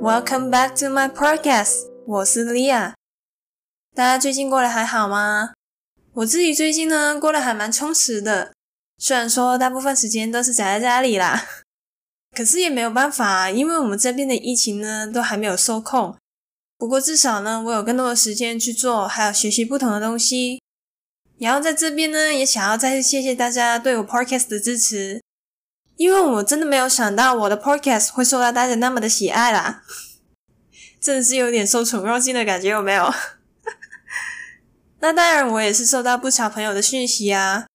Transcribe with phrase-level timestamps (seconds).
[0.00, 2.94] Welcome back to my podcast，我是 Lea。
[3.94, 5.52] 大家最近过得还好吗？
[6.14, 8.54] 我自己最近呢，过得还蛮充实的。
[8.96, 11.46] 虽然说大部分时间都是宅在家里啦，
[12.34, 16.16] 可是也没有办法，因为我们这边的疫情呢，都还没有受控。
[16.78, 20.62] 不过至少呢，我有更多的时间去做，还有学习不同的东西。
[21.38, 25.20] 然后在这边呢，也想要再次谢谢大家对我 podcast 的支持。
[26.00, 29.82] 因为我真的没有想到我的 podcast 会受到大家那么的喜爱啦，
[30.98, 33.12] 真的是有点受宠若惊的感觉，有没有？
[35.00, 37.66] 那当然，我也是收到不少朋友的讯息啊，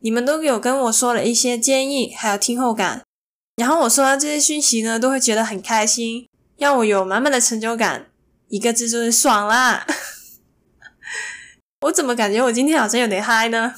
[0.00, 3.00] 你们都有跟我说了一些建议，还有听后感，
[3.56, 8.10] 然后我收到这些讯息呢，都会觉得很开心，让我有满满的成就感，
[8.48, 9.86] 一个字就是爽啦！
[11.88, 13.74] 我怎么感觉我今天好像有点嗨呢？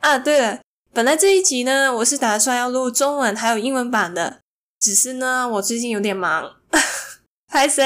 [0.00, 0.60] 啊，对了。
[0.92, 4.40] 本来这一集呢，我是打算要录中文还有英文版的，
[4.80, 6.56] 只是呢，我最近有点忙，
[7.48, 7.82] 拍谢。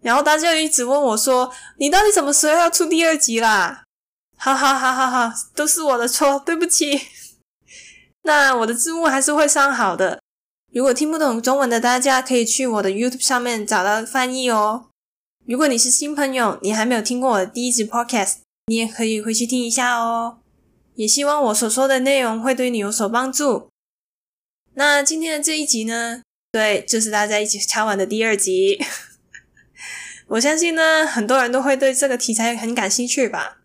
[0.00, 3.82] 然后大家一直问我说：“你到底什么时候要出第二集啦？”
[4.36, 7.00] 哈哈哈哈哈，都是我的错，对不起。
[8.22, 10.20] 那我的字幕还是会上好的。
[10.72, 14.86] 如果听不懂中文的大家，可以去我的 YouTube 上面找到翻译哦。
[15.46, 20.38] 如果你是新朋友，你还没有听过我的第一集 Podcast，你也可以回去听一下哦。
[20.94, 23.68] 也希望我所说的内容会对你有所帮助。
[24.74, 28.78] 那今天的这一集呢，对，就是大家一起敲完的第二集。
[30.28, 33.58] 我相信呢，很多人都会对这个题材很感兴趣吧？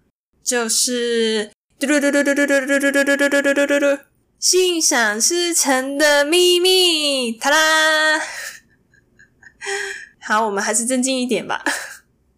[0.43, 4.03] 就是嘟嘟嘟嘟嘟嘟嘟嘟嘟嘟嘟嘟嘟嘟嘟嘟，
[4.39, 8.19] 心想事成的秘密，塔拉！
[10.21, 11.63] 好，我们还是正经一点吧，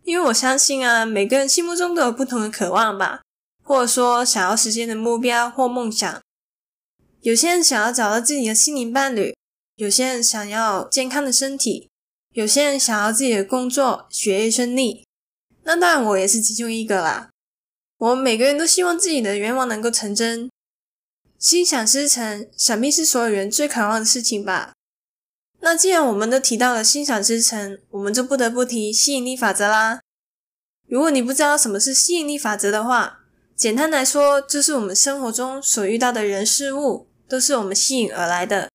[0.04, 3.22] 因为我相信啊，每个人心目中都有不同的渴望吧。
[3.72, 6.22] 或者说想要实现的目标或梦想，
[7.22, 9.34] 有些人想要找到自己的心灵伴侣，
[9.78, 11.90] 有些人想要健康的身体，
[12.34, 15.08] 有些人想要自己的工作学业顺利。
[15.64, 17.30] 那当然，我也是其中一个啦。
[17.98, 20.52] 我们每个人都希望自己的愿望能够成真，
[21.40, 24.74] 心想事成，想必是所有人最渴望的事情吧。
[25.62, 30.02] 那既然我们都提到了心想事成，我们就不得不提吸引力法则啦。
[30.90, 33.20] 如果你不知道什么是吸引力法则的话，
[33.62, 38.72] 简单来说，就是我们生活中所遇到的人事物，都是我们吸引而来的。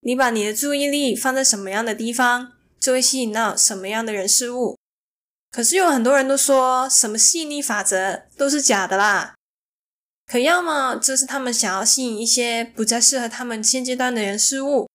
[0.00, 4.76] 你把你的注意力放在什么样的地方，就会吸引到什么样的人事物。
[5.52, 9.34] 可是有很多人都说什么吸引力法则都是假的啦。
[10.26, 14.88] 可要么就是他们想要吸引一些不再适合他们现阶段的人事物，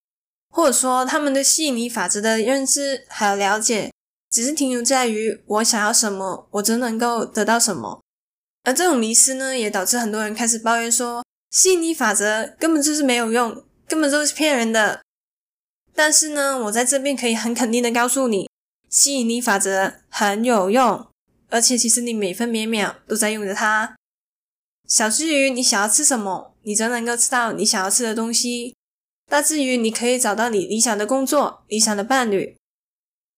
[0.50, 3.94] 或者说他们对吸引力法则的认知还有了解，
[4.30, 8.02] 只是停留在于我想要什么，我就能够得到什么。
[8.70, 15.02] 而这种迷失呢，也导致很多人开始抱怨说，吸引力法则根本就是没有用，根本就是骗人的。
[15.96, 18.48] 但是呢，我在这边可以很肯定的告诉你，
[18.88, 21.08] 吸引力法则很有用，
[21.50, 23.96] 而且其实你每分每秒都在用着它。
[24.88, 28.76] 小至于你想要吃什么，你则能够吃到你想要吃的东西；
[29.28, 32.56] 大至于你可以找到你理想的工作、理想的伴侣。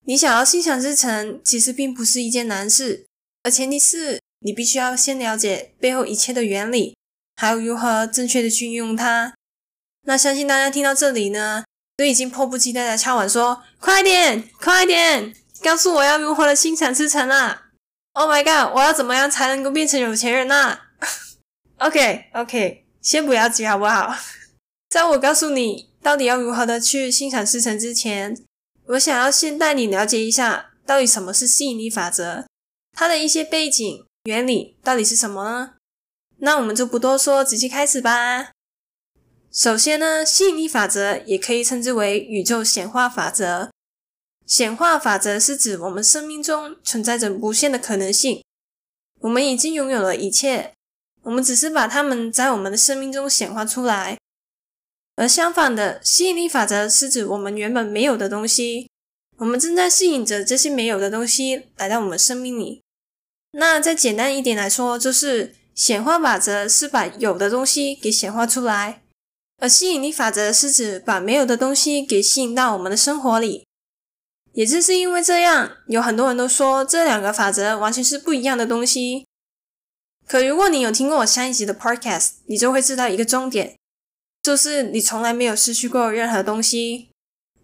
[0.05, 3.05] 你想要心想事成，其实并不是一件难事，
[3.43, 4.19] 而前提是。
[4.43, 6.95] 你必须要先了解背后一切的原理，
[7.35, 9.33] 还有如何正确的去运用它。
[10.07, 11.63] 那相信大家听到这里呢，
[11.95, 17.67] 都已经迫不及待的敲碗说：“快点，快点，告诉我要如何的心想事成啊
[18.13, 20.87] ！”Oh my god，我要怎么样才能够变成有钱人啊？
[21.77, 24.15] OK，OK，先不要急好不好？
[24.89, 28.35] 在我告诉你到底要如何的去心想事成之前，
[28.87, 32.45] 我想要先带你了解一下到底什么是吸引力法则，
[32.93, 34.03] 它的一些背景。
[34.25, 35.73] 原理到底是什么呢？
[36.37, 38.51] 那我们就不多说，直接开始吧。
[39.51, 43.71] 首先呢，吸引力法则也可以称之为宇宙显化法则。
[44.45, 48.43] 显化法则是指我们生命中存在着无限的可能性，
[49.21, 50.73] 我们已经拥有了一切，
[51.23, 54.17] 我们只是把它们在我们的生命中显化出来。
[55.15, 58.87] 而相反的，吸引力法则是指我们原本没有的东西，
[59.37, 62.81] 我们正在吸引着这些没有的东西来到我们生命里。
[63.53, 69.03] 那再简单一点来说，就是显化法则是把有的东西给显化出来，
[69.59, 73.65] 而吸引力法则是指把没有的东西给吸引到我们的生活里。
[74.53, 79.25] 也正是因为这样，有很多人都说这两个法则完全是不一样的东西。
[80.27, 83.75] 可如果你有听过我上一集的 podcast，你就会知道一个重点，
[84.41, 87.09] 就是你从来没有失去过任何东西，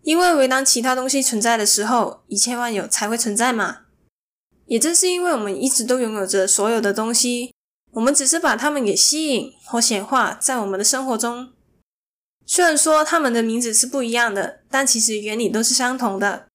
[0.04, 3.87] 因为唯当其他东西存在的时候，一切万有才会存在嘛。
[4.68, 7.54] 也正是因为我们一直都拥有着所有的东西，
[7.94, 11.54] 我们只是把它们给吸引或显化在我们的生活中。
[12.46, 16.48] 虽然说它们的名字是不一样的，但其实原理都是相同的。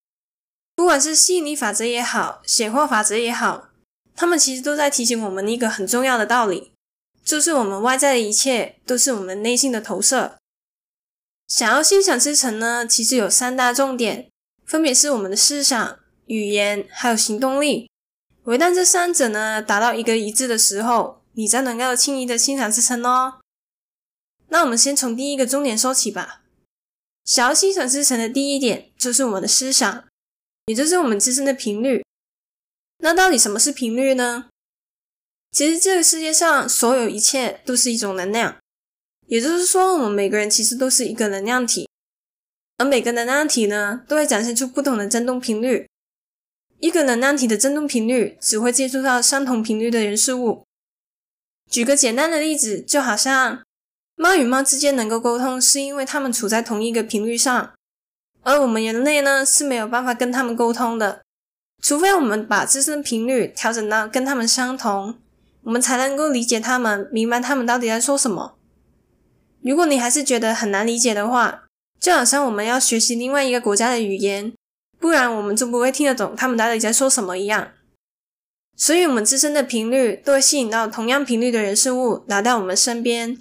[0.74, 3.68] 不管是吸引力法则也好，显化法则也好，
[4.16, 6.72] 他们其实都在提醒我们一个很重要的道理，
[7.22, 10.38] 就是我们外在的一切都是我们内心的投射。
[11.46, 14.30] 想要心想事成呢，其实有三大重点，
[14.64, 17.90] 分别是我们的思想、语言还有行动力。
[18.44, 23.40] 唯当这三者呢达到一个一致的时候，你才能够轻易的心想事成哦。
[24.48, 26.42] 那我们先从第一个重点说起吧。
[27.24, 30.04] 想要心想事成的第一点就是我们的思想。
[30.66, 32.04] 也就是我们自身的频率。
[32.98, 34.48] 那到底什么是频率呢？
[35.50, 38.56] 其实这个世界上所有一切都是一种能量，
[39.26, 41.88] 也就是说，我们每个人其实都是一个能量体，
[42.78, 45.88] 而每个能量体呢，都会展现出不同的振动频率。
[46.82, 50.64] 一个能量体的振动频率只会接触到相同频率的人事物。
[51.70, 53.62] 举个简单的例子，就好像
[54.16, 57.72] 猫与猫之间能够沟通，是因为它们处在同一个频率上。
[58.42, 61.22] 而我们人类呢，是没有办法跟它们沟通的，
[61.80, 65.20] 除非我们把自身频率调整到跟它们相同，
[65.62, 68.58] 我们才能够理解它们，明白它们到底在说什么。
[69.62, 71.62] 如果你还是觉得很难理解的话，
[72.00, 74.52] 就好像我们要学习另外一个国家的语言，
[75.02, 77.72] 不然我们就不会听得懂他们到底在说什么一样。
[78.76, 83.36] 所以，我们自身的频率都会吸引到同样频率的人事物来到我们身边。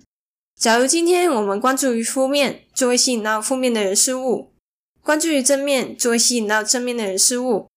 [0.59, 4.51] 假如今天我们关注于负面，就会吸引到负面的人事物。
[5.03, 7.67] 关注于正面，就会吸引到正面的人事物，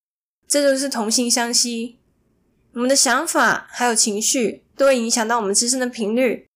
[0.48, 1.98] 这就是同性相吸。
[2.72, 6.46] 我们的想法还有情绪都会影响到我们自身的频率，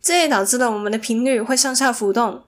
[0.00, 2.44] 这也导致了我们的频率会上下浮动。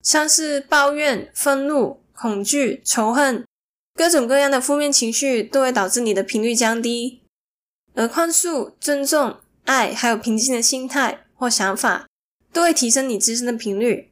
[0.00, 3.44] 像是抱怨、愤怒、恐惧、仇恨，
[3.94, 7.20] 各种各样的负面情绪都会导致你的频率降低。
[7.94, 12.06] 而宽恕、尊重、爱还有平静的心态或想法，
[12.52, 14.10] 都会提升你自身的频率。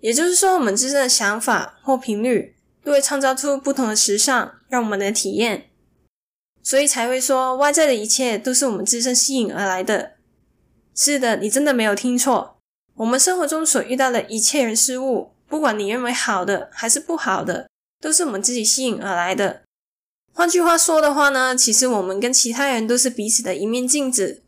[0.00, 5.70] 也就是说，我们自身的想法或频率都会创造出不同的实相，让我们的体验。
[6.62, 10.14] 所以才会说，外在的一切都是我们自身吸引而来的。
[10.94, 12.58] 是的，你真的没有听错。
[12.94, 17.68] 我们生活中所遇到的一切人事物，不管你认为好的还是不好的，
[18.00, 19.60] 都是我们自己吸引而来的。
[20.32, 24.42] 换句话说的话呢，其实我们跟其他人都是彼此的一面镜子。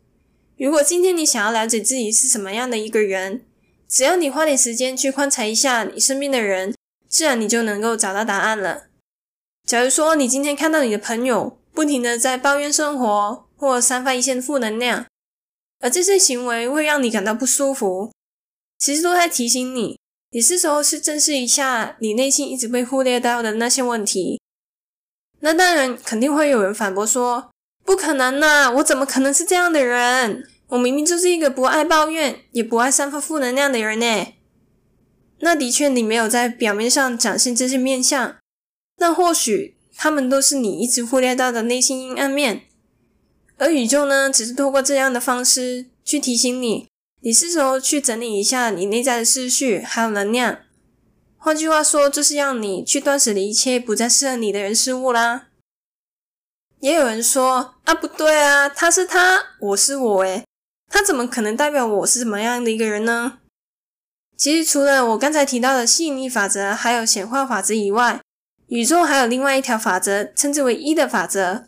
[0.57, 3.45] 如果今天你想要了解自己是什么样的一个人，
[3.87, 6.73] 只要你花点时间去观察一下你身边的人，
[7.07, 8.85] 自然你就能够找到答案了。
[9.67, 15.05] 假如说你今天看到你的朋友不停的在抱怨生活，或散发一些负能量，
[15.81, 18.11] 而这些行为会让你感到不舒服，
[18.79, 19.99] 其实都在提醒你，
[20.31, 24.41] 你是时候去正视一下你内心一直被忽略到的那些问题。
[25.39, 27.51] 那当然，肯定会有人反驳说
[27.85, 34.33] ：“不可能呐，我怎么可能是这样的人？”我明明就是一个不爱抱怨，也不爱散发负能量的人呢。
[35.39, 38.35] 那的确，你没有在表面上展现这些面相，
[38.97, 42.63] 那或许他们都是你一直忽略到的内心阴暗面。
[43.57, 46.87] 而宇宙呢，只是透过这样的方式去提醒你，
[47.25, 50.59] 你是时候去整理一下你内在的思绪还有能量。
[51.37, 55.47] 换句话说，就是让你去断舍离一切不再适合你的人事物啦。
[56.81, 60.43] 也有人说啊，不对啊，他是他，我是我，诶。
[60.87, 63.39] 他怎么可能代表我是什么样的一个人呢？
[64.37, 68.21] 其实除了我刚才提到的吸引力法则，还有显化法则以外，
[68.67, 71.65] 宇宙还有另外一条法则，称之为一的法则。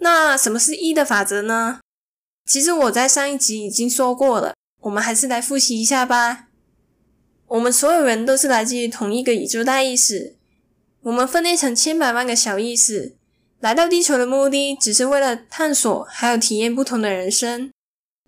[0.00, 1.78] 那什么是一的法则呢？
[2.44, 6.48] 其实我在上一集已经说过了，我们还是来复习一下吧。
[7.48, 10.36] 我们所有人都是来自于同一个宇宙大意识，
[11.02, 13.16] 我们分裂成千百万个小意识，
[13.58, 17.70] 来到地球的目的，只是为了探索还有体验不同的人生。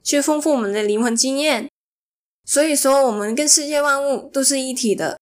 [0.02, 1.70] 去丰富我们的灵魂经验，
[2.44, 5.16] 所以说我们跟世界万物都是一体的。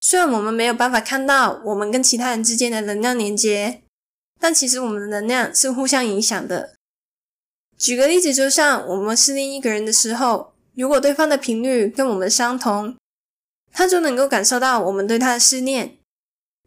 [0.00, 3.82] 虽然我们没有办法看到我们跟其他人之间的能量连接，
[4.38, 6.76] 但其实我们的能量是互相影响的。
[7.78, 12.96] 举个例子，就像我们思念一个人的时候，如果对方的频率跟我们相同，
[13.72, 15.98] 他就能够感受到我们对他的思念。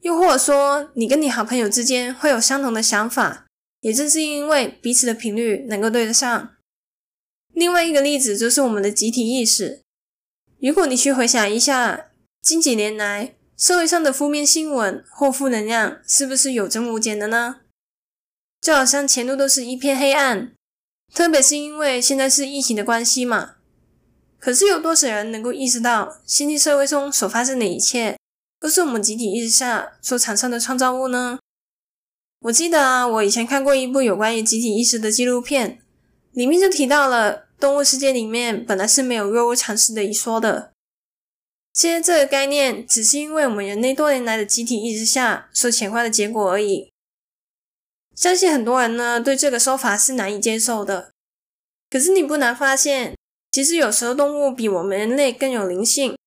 [0.02, 3.48] 又或者说，你跟你好朋友之间会有相同的想法，
[3.82, 6.52] 也正是因为彼此的频率能够对得上。
[7.54, 9.82] 另外一个例子就是我们的集体意识。
[10.62, 12.12] 如果你去回想一下
[12.42, 17.62] 近几年来社会上的负面新闻或负能量，是不是有增无减的呢？
[18.62, 20.54] 就好像前路都是一片黑暗，
[21.14, 23.56] 特别是因为现在是疫情的关系嘛。
[24.40, 28.18] 可是有多少人能够意识到，现今社会中所发生的一切，
[28.60, 31.40] 都是我们集体意识下所产生的创造物呢？
[32.42, 35.80] 我记得啊，我以前看过一部有关于集体意识的纪录片，
[36.32, 37.50] 里面就提到了。
[37.60, 40.72] 动物世界里面本来是没有弱肉强食的一说的，
[41.74, 46.89] 现在这个概念只是因为我们人类多年来的集体意识下所潜化的结果而已。
[48.20, 51.14] 相信很多人呢对这个说法是难以接受的。
[51.90, 53.16] 可是你不难发现，
[53.50, 56.18] 其实有时候动物比我们人类更有灵性，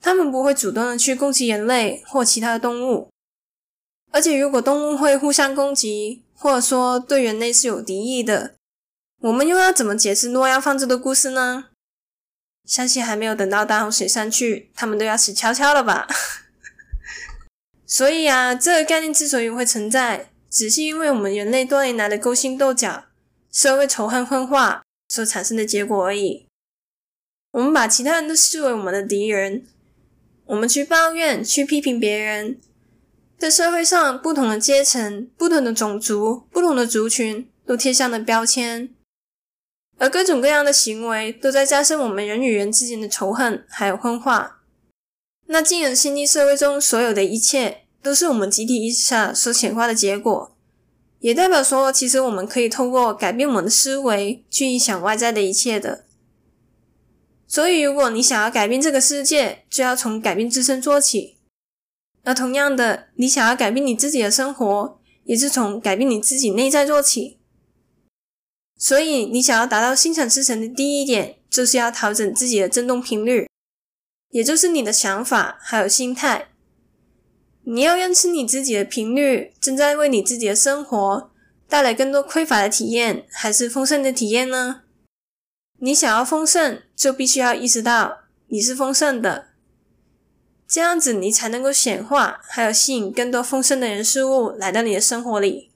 [0.00, 3.08] 它们不会主动的去攻击人类或其他的动物。
[4.12, 8.56] 而且如果动物会互相攻击，或者说对人类是有敌意的，
[9.22, 11.68] 我们又要怎么解释诺亚方舟的故事呢？
[12.66, 16.06] 相信还没有等到大洪水散去，他们都要死翘翘了吧？
[17.86, 23.04] 所以啊，这个概念之所以会存在，只是因为我们人类多年来的勾心斗角、
[23.52, 26.46] 社会仇恨分化所产生的结果而已。
[27.52, 29.66] 我们把其他人都视为我们的敌人，
[30.46, 32.60] 我们去抱怨、去批评别人，
[33.38, 38.90] 在社会上不同的阶层、不同的种族、不同的族群都贴上了标签。
[39.98, 44.60] 而各种各样的行为都在加深我们人与人之间的仇恨，还有分化。
[45.46, 50.56] 那既然现今社会中所有的一切都是我们集体意识下所显化的结果，
[51.20, 56.04] 也代表说，其实我们可以透过改变我们的思维去影响外在的一切的。
[57.46, 61.38] 所以，如果你想要改变这个世界，就要从改变自身做起。
[62.22, 67.38] 而同样的，你想要改变你自己的生活，也是从改变你自己内在做起。
[68.76, 73.48] 所以，你想要达到心想事成的第一点，就是要调整自己的振动频率，
[74.30, 76.48] 也就是你的想法还有心态。
[77.70, 81.30] 你要认识你自己的频率正在为你自己的生活
[81.68, 84.84] 带来更多匮乏的体验，还是丰盛的体验呢？
[85.78, 89.48] 你想要丰盛，就必须要意识到你是丰盛的，
[90.66, 95.70] 这样子你才能够显化，还有吸引更多丰盛的人事物来到你的生活里。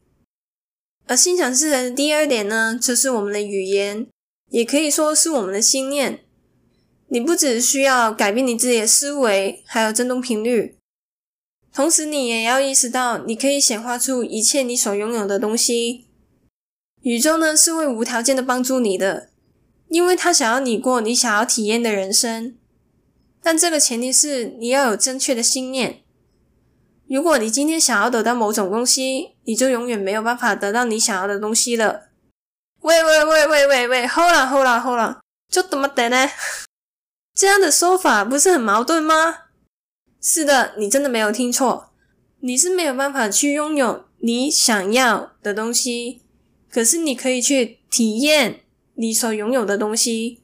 [1.07, 4.07] 而心想事成的第二点呢，就是我们的语言，
[4.49, 6.21] 也可以说是我们的心念。
[7.09, 10.79] 你不只需要改变你自己的思维，还有振动频率，
[11.73, 16.07] 同时你也要意识到，你可以显化出一切你所拥有的东西。
[17.01, 19.31] 宇宙呢，是会无条件的帮助你的，
[19.89, 22.57] 因为它想要你过你想要体验的人生。
[23.43, 26.03] 但这个前提是你要有正确的信念。
[27.09, 32.09] 如果你今天想要得到某种东西，你就永远没有办法得到你想要的东西了。
[32.83, 36.31] 喂喂喂喂喂喂，hold 啦 hold 啦 hold 啦，就这么的呢？
[37.35, 39.39] 这样的说法不是很矛盾吗？
[40.23, 41.91] 是的，你真的没有听错，
[42.41, 46.23] 你是没有办法去拥有你想要的东西，
[46.71, 48.61] 可是你可以去体验
[48.95, 50.41] 你所拥有的东西。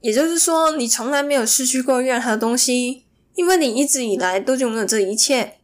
[0.00, 3.04] 也就是说，你从来没有失去过任何东西。
[3.34, 5.58] 因为你一直以来都拥有这一切。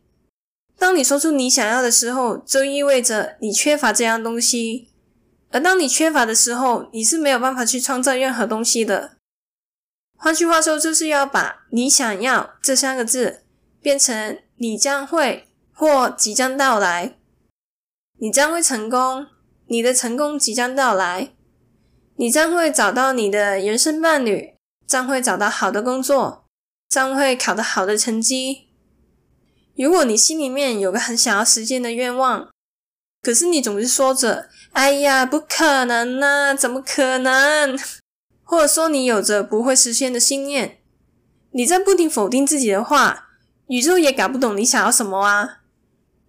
[0.78, 4.90] 当你说出你想要的时候，就意味着你缺乏这样东西。
[5.50, 9.13] 而当你缺乏的时候，你是没有办法去创造任何东西的。
[10.24, 13.42] 换句话说，就是要把你想要这三个字
[13.82, 17.18] 变成你将会或即将到来。
[18.18, 19.26] 你将会成功，
[19.66, 21.34] 你的成功即将到来。
[22.16, 24.54] 你将会找到你的人生伴侣，
[24.86, 26.46] 将会找到好的工作。
[26.88, 28.70] 将会考得好的成绩。
[29.76, 32.48] 如果你心里面有个很想要实现的愿望，
[33.20, 37.78] 可是你总是说着“哎呀，不可能啊，怎么可能？”
[38.44, 40.78] 或者说你有着不会实现的信念，
[41.50, 43.30] 你在不停否定自己的话，
[43.66, 45.62] 宇宙也搞不懂你想要什么啊。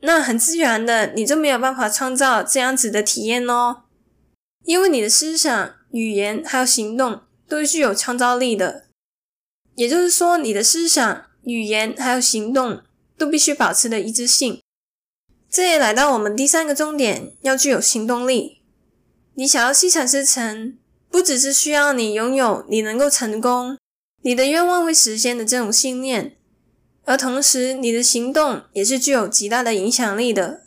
[0.02, 3.84] 那很自然的，你就没有办法创造这样子的体验哦，
[4.64, 8.86] 因为你的思想、语言还有行动都是具有创造力的。
[9.76, 12.82] 也就是说，你的思想、语言还有行动
[13.18, 14.62] 都必须保持的一致性。
[15.50, 18.62] 这也来到我们第三个重点，要具有行动力。
[19.34, 20.78] 你想要心想事成，
[21.10, 23.78] 不只是需要你拥有你能够成功、
[24.22, 26.36] 你的愿望会实现的这种信念，
[27.04, 30.64] 而同时你的行动也是具有极大的影响力的。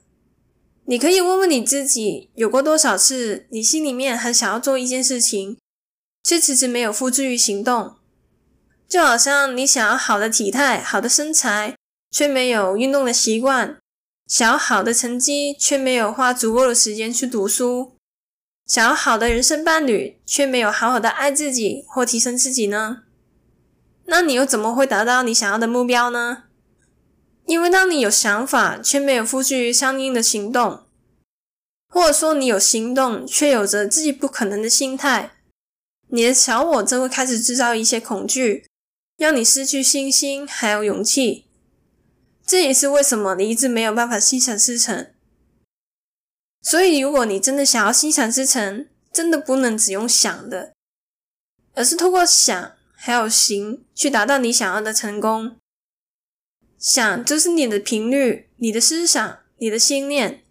[0.87, 5.59] 你可以问问你自己，有过多少次你心里面很想要做一件事情，
[6.25, 7.97] 却迟迟没有付诸于行动？
[8.89, 11.75] 就好像你想要好的体态、好的身材，
[12.11, 13.77] 却没有运动的习惯；
[14.27, 17.98] 想要好的成绩，却没有花足够的时间去读书；
[18.69, 23.05] 想要好的人生伴侣，却没有好好的爱自己或提升自己呢？
[24.05, 26.45] 那你又怎么会达到你想要的目标呢？
[27.47, 30.83] 因为当你有想法，却没有付诸于相应的行动，
[31.89, 35.31] 或者说你有行动，却有着自己不可能的心态，
[36.09, 38.67] 你的小我就会开始制造一些恐惧。
[39.17, 41.47] 让你失去信心，还有勇气，
[42.47, 45.11] 这也是为什么你一直没有办法心想事成。
[46.71, 50.75] 所以，如果你真的想要心想事成，真的不能只用想的，
[51.73, 55.57] 而是透过想还有行，去达到你想要的成功。
[56.79, 60.45] 想就是你的频率、你的思想、你的信念，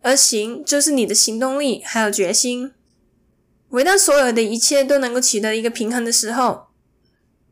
[0.00, 2.72] 而行就是你的行动力还有决心。
[3.68, 6.68] 唯当所有的一切都能够取得一个平衡的时候，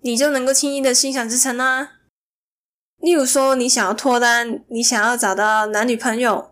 [0.01, 1.99] 你就能够轻易的心想事成啦。
[2.97, 6.48] 例如说，你想要脱单，你想要找到男女朋友，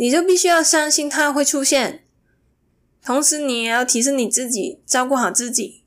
[0.00, 2.04] 你就必须要相信他会出现。
[3.04, 5.82] 同时，你也要提升你自己，照顾好自己，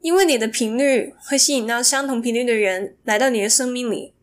[0.00, 4.14] 因为你的频率会吸引到相同频率的人来到你的生命里。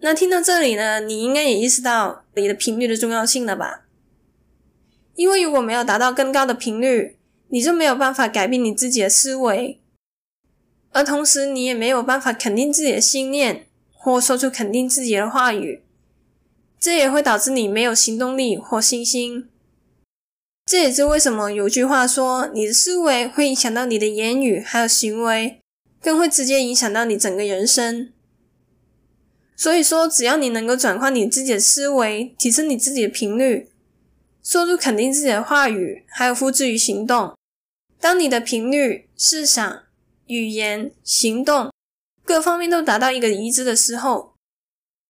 [0.00, 3.84] 那听到这里呢，你应该也意识到你的频率的重要性了吧？
[5.14, 7.18] 因为如果没有达到更高的频率，
[7.48, 9.80] 你就没有办法改变你自己的思维，
[10.90, 13.66] 而同时你也没有办法肯定自己的信念。
[14.04, 15.80] 或说出肯定自己的话语，
[16.82, 19.48] 这也会导致你没有行动力或信心。
[20.66, 25.60] 这也是为什么有句话说：“你的思维会影响到你的言语，还有行为，
[26.00, 28.12] 更会直接影响到你整个人生。”
[29.54, 33.70] 所以说，只要你能够转换你自己的思维，提升你自己的频率，
[34.42, 37.36] 说出肯定自己的话语，还有付诸于行动，
[38.00, 39.84] 当你的频率、思想、
[40.26, 41.70] 语言、行动。
[42.24, 44.31] 各方面都达到一个一致的时候，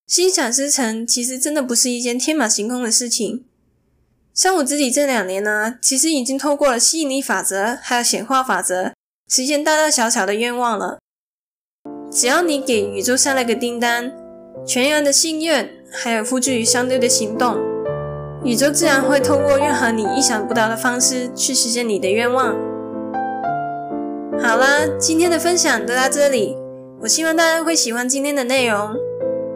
[0.06, 3.44] 心想事成其实真的不是一件天马行空的事情。
[4.35, 8.92] 像我自己这两年呢，其实已经透过了吸引力法则还有显化法则，
[9.28, 10.99] 实现大大小小的愿望了。
[12.11, 14.12] 只要你给宇宙下了个订单，
[14.66, 17.59] 全然的信任，还有付诸于相对的行动，
[18.44, 22.54] 宇宙自然会透过任何你意想不到的方式去实现你的愿望。
[24.42, 26.56] 好啦，今天的分享就到这里。
[27.02, 28.94] 我希望大家会喜欢今天的内容。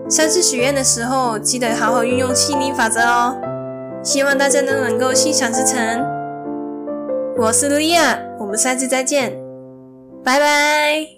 [0.08, 3.36] 下次许愿的时候，记得好好运用吸引力法则哦。
[4.04, 6.04] 希望大家都能够心想事成。
[7.36, 9.32] 我是莉亚，我们下次再见，
[10.24, 11.15] 拜拜。